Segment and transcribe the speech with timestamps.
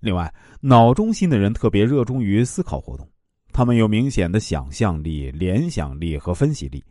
[0.00, 3.08] 另外，脑中心的人特别热衷于思考活动，
[3.52, 6.84] 他们有明显的想象力、联想力和分析力。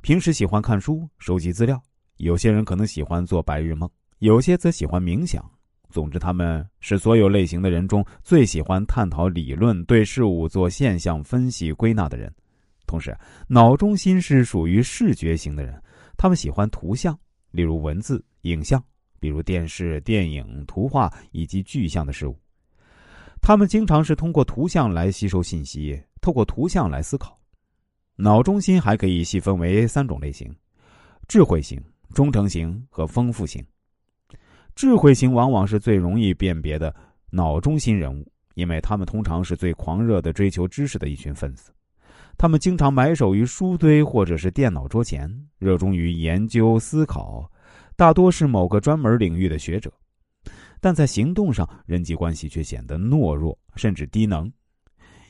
[0.00, 1.80] 平时喜欢看书、收集资料。
[2.16, 3.88] 有些人可能喜欢做白日梦，
[4.18, 5.44] 有些则喜欢冥想。
[5.88, 12.32] 总之，他们是所有类型的人中最喜欢探讨理论、对事物做现象分析归纳的人。
[12.86, 15.80] 同时，脑中心是属于视觉型的人，
[16.16, 17.18] 他们喜欢图像，
[17.52, 18.82] 例如文字、影像，
[19.18, 22.38] 比如电视、电影、图画以及具象的事物。
[23.40, 27.38] 他们经常是通过图像来吸收信息，透过图像来思考。
[28.16, 30.54] 脑中心还可以细分为三种类型：
[31.26, 31.82] 智慧型。
[32.14, 33.62] 忠诚型和丰富型，
[34.74, 36.92] 智慧型往往是最容易辨别的
[37.30, 41.70] 脑中心人物，因为他们通常是最狂热的追求知识的一群分子。
[42.38, 47.48] 他们经常埋首于书堆或者是电脑桌前，热衷于研究思考，
[47.98, 49.92] 大多是某个专门领域的学者。
[50.80, 54.48] 但在行动上，人际关系却显得懦弱甚至低能。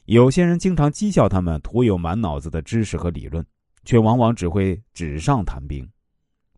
[0.04, 3.42] 有些人经常讥笑他们徒有满脑子的知识和理论，
[3.86, 5.88] 却往往只会纸上谈兵。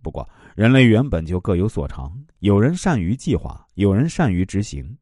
[0.03, 4.93] 不过，人类原本就各有所长，有人善于计划，有人善于执行。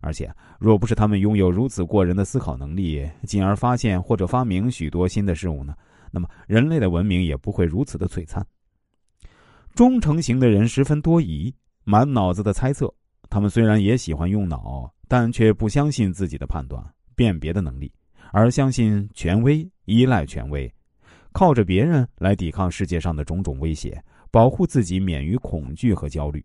[0.00, 5.74] 而且，若不是他们拥有如此过人的思考能力，进而发现或者发明许多新的事物呢？
[6.10, 8.42] 那么，人类的文明也不会如此的璀璨。
[9.74, 12.92] 忠诚型的人十分多疑，满脑子的猜测。
[13.28, 16.80] 他们虽然也喜欢用脑，但却不相信自己的判断、
[17.16, 17.92] 辨别的能力，
[18.32, 20.72] 而相信权威，依赖权威，
[21.32, 24.00] 靠着别人来抵抗世界上的种种威胁。
[24.30, 26.44] 保护自己免于恐惧和焦虑，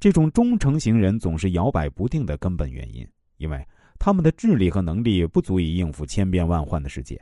[0.00, 3.64] 这种忠诚型人总是摇摆不定的根本原因，因为
[3.98, 7.20] 他们的智力和能力不足以应付千变万化的世界。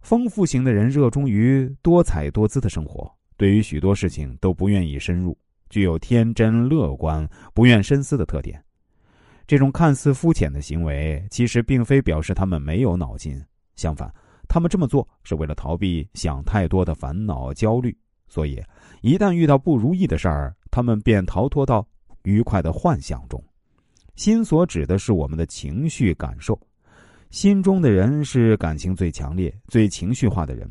[0.00, 5.34] 丰富型的人热衷于多彩多姿的生活，对于许多事情都不愿意深入，
[5.70, 8.62] 具有天真乐观、不愿深思的特点。
[9.46, 13.42] 这种看似肤浅的行为，其实并非表示他们没有脑筋，
[13.76, 14.12] 相反，
[14.46, 17.96] 他们这么做是为了逃避想太多的烦恼、焦虑。
[18.28, 18.62] 所以，
[19.00, 21.88] 一旦遇到不如意的事儿，他们便逃脱到
[22.24, 23.42] 愉快的幻想中。
[24.16, 26.60] 心所指的是我们的情绪感受，
[27.30, 30.70] 心中的人是感情最强烈、最情绪化的人。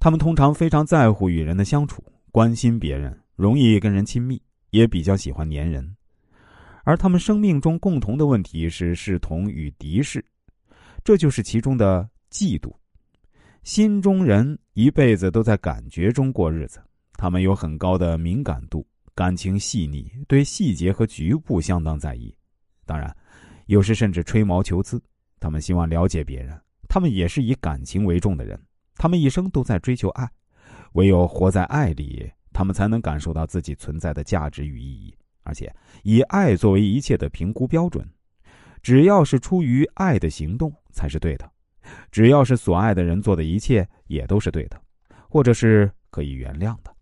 [0.00, 2.02] 他们通常非常在乎与人的相处，
[2.32, 4.40] 关心别人，容易跟人亲密，
[4.70, 5.94] 也比较喜欢粘人。
[6.84, 10.24] 而他们生命中共同的问题是视同与敌视，
[11.04, 12.72] 这就是其中的嫉妒。
[13.62, 16.80] 心中人一辈子都在感觉中过日子，
[17.18, 22.34] 他们有很高的敏感度，感情细腻，对细节和局部相当在意。
[22.86, 23.14] 当然，
[23.66, 24.98] 有时甚至吹毛求疵。
[25.38, 26.58] 他们希望了解别人，
[26.88, 28.58] 他们也是以感情为重的人。
[29.00, 30.30] 他们一生都在追求爱，
[30.92, 38.06] 唯有活在爱里，他们才能感受到自己存在的价值与意义，而且以爱作为一切的评估标准。
[38.82, 41.50] 只要是出于爱的行动，才是对的。
[42.10, 44.78] 只要是所爱的人做的一切，也都是对的，
[45.30, 46.94] 或者是可以原谅的。